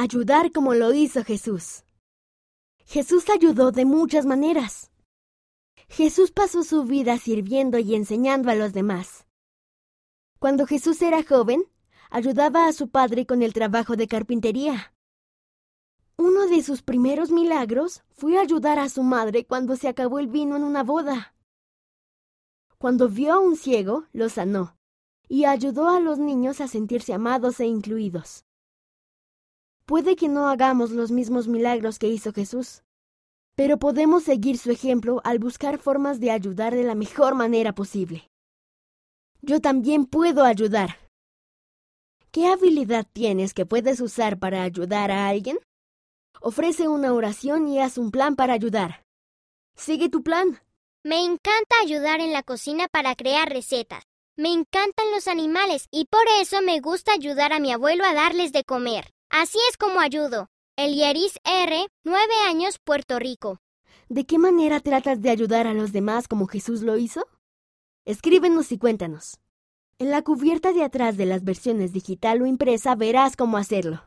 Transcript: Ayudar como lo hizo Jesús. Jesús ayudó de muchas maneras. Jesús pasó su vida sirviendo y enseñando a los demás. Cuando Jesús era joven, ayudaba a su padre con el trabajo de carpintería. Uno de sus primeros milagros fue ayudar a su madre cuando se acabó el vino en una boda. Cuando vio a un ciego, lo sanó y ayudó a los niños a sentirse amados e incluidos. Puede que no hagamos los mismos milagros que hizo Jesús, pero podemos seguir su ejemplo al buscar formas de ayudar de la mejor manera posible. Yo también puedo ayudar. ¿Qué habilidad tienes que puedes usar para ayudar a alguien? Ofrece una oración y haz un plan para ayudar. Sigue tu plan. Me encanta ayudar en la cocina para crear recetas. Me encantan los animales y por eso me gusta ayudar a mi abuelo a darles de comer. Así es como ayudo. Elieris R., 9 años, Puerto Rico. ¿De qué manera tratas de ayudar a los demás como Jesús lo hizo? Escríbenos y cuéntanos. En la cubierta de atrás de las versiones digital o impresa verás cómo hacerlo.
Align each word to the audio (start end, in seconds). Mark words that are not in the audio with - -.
Ayudar 0.00 0.52
como 0.52 0.74
lo 0.74 0.94
hizo 0.94 1.24
Jesús. 1.24 1.82
Jesús 2.84 3.28
ayudó 3.30 3.72
de 3.72 3.84
muchas 3.84 4.26
maneras. 4.26 4.92
Jesús 5.88 6.30
pasó 6.30 6.62
su 6.62 6.84
vida 6.84 7.18
sirviendo 7.18 7.80
y 7.80 7.96
enseñando 7.96 8.48
a 8.48 8.54
los 8.54 8.72
demás. 8.72 9.26
Cuando 10.38 10.66
Jesús 10.66 11.02
era 11.02 11.24
joven, 11.24 11.64
ayudaba 12.10 12.68
a 12.68 12.72
su 12.72 12.90
padre 12.90 13.26
con 13.26 13.42
el 13.42 13.52
trabajo 13.52 13.96
de 13.96 14.06
carpintería. 14.06 14.94
Uno 16.16 16.46
de 16.46 16.62
sus 16.62 16.82
primeros 16.82 17.32
milagros 17.32 18.04
fue 18.12 18.38
ayudar 18.38 18.78
a 18.78 18.88
su 18.90 19.02
madre 19.02 19.46
cuando 19.46 19.74
se 19.74 19.88
acabó 19.88 20.20
el 20.20 20.28
vino 20.28 20.54
en 20.54 20.62
una 20.62 20.84
boda. 20.84 21.34
Cuando 22.78 23.08
vio 23.08 23.32
a 23.32 23.40
un 23.40 23.56
ciego, 23.56 24.04
lo 24.12 24.28
sanó 24.28 24.76
y 25.28 25.44
ayudó 25.44 25.88
a 25.88 25.98
los 25.98 26.20
niños 26.20 26.60
a 26.60 26.68
sentirse 26.68 27.12
amados 27.12 27.58
e 27.58 27.66
incluidos. 27.66 28.44
Puede 29.88 30.16
que 30.16 30.28
no 30.28 30.50
hagamos 30.50 30.90
los 30.90 31.10
mismos 31.10 31.48
milagros 31.48 31.98
que 31.98 32.08
hizo 32.08 32.34
Jesús, 32.34 32.82
pero 33.56 33.78
podemos 33.78 34.22
seguir 34.22 34.58
su 34.58 34.70
ejemplo 34.70 35.22
al 35.24 35.38
buscar 35.38 35.78
formas 35.78 36.20
de 36.20 36.30
ayudar 36.30 36.74
de 36.74 36.84
la 36.84 36.94
mejor 36.94 37.34
manera 37.34 37.74
posible. 37.74 38.28
Yo 39.40 39.62
también 39.62 40.04
puedo 40.04 40.44
ayudar. 40.44 40.98
¿Qué 42.30 42.48
habilidad 42.48 43.06
tienes 43.14 43.54
que 43.54 43.64
puedes 43.64 44.02
usar 44.02 44.38
para 44.38 44.62
ayudar 44.62 45.10
a 45.10 45.26
alguien? 45.26 45.58
Ofrece 46.42 46.86
una 46.86 47.14
oración 47.14 47.66
y 47.66 47.80
haz 47.80 47.96
un 47.96 48.10
plan 48.10 48.36
para 48.36 48.52
ayudar. 48.52 49.06
Sigue 49.74 50.10
tu 50.10 50.22
plan. 50.22 50.60
Me 51.02 51.24
encanta 51.24 51.76
ayudar 51.82 52.20
en 52.20 52.34
la 52.34 52.42
cocina 52.42 52.88
para 52.88 53.14
crear 53.14 53.48
recetas. 53.48 54.04
Me 54.36 54.52
encantan 54.52 55.10
los 55.14 55.28
animales 55.28 55.86
y 55.90 56.04
por 56.10 56.26
eso 56.42 56.60
me 56.60 56.78
gusta 56.80 57.14
ayudar 57.14 57.54
a 57.54 57.58
mi 57.58 57.72
abuelo 57.72 58.04
a 58.04 58.12
darles 58.12 58.52
de 58.52 58.64
comer. 58.64 59.14
Así 59.40 59.58
es 59.70 59.76
como 59.76 60.00
ayudo. 60.00 60.48
Elieris 60.76 61.38
R., 61.44 61.86
9 62.02 62.20
años, 62.48 62.80
Puerto 62.82 63.20
Rico. 63.20 63.60
¿De 64.08 64.26
qué 64.26 64.36
manera 64.36 64.80
tratas 64.80 65.22
de 65.22 65.30
ayudar 65.30 65.68
a 65.68 65.74
los 65.74 65.92
demás 65.92 66.26
como 66.26 66.48
Jesús 66.48 66.82
lo 66.82 66.98
hizo? 66.98 67.24
Escríbenos 68.04 68.72
y 68.72 68.78
cuéntanos. 68.78 69.38
En 70.00 70.10
la 70.10 70.22
cubierta 70.22 70.72
de 70.72 70.82
atrás 70.82 71.16
de 71.16 71.26
las 71.26 71.44
versiones 71.44 71.92
digital 71.92 72.42
o 72.42 72.46
impresa 72.46 72.96
verás 72.96 73.36
cómo 73.36 73.58
hacerlo. 73.58 74.02